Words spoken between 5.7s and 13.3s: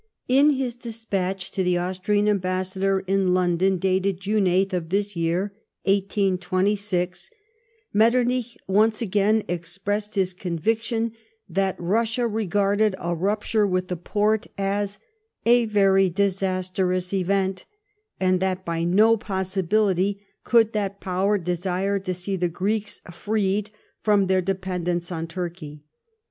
(182G), Metternich once again expressed his conviction that Russia regarded a